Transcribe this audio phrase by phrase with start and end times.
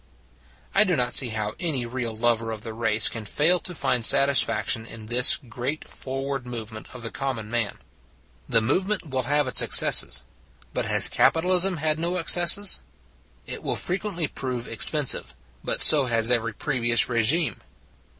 [0.73, 4.03] I do not see how any real lover of the race can fail to find
[4.03, 7.77] satisfaction in this great forward movement of the common man.
[8.49, 10.23] The movement will have its excesses:
[10.73, 12.81] but has capitalism had no excesses?
[13.45, 17.57] It will frequently prove expensive: but so has every previous regime.